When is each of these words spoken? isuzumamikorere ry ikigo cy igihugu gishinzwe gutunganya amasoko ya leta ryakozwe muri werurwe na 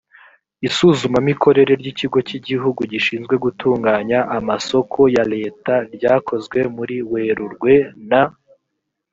isuzumamikorere 0.67 1.71
ry 1.81 1.87
ikigo 1.91 2.17
cy 2.27 2.33
igihugu 2.39 2.81
gishinzwe 2.91 3.35
gutunganya 3.43 4.19
amasoko 4.37 4.99
ya 5.15 5.23
leta 5.33 5.73
ryakozwe 5.95 6.59
muri 6.75 6.95
werurwe 7.11 7.73
na 8.09 8.23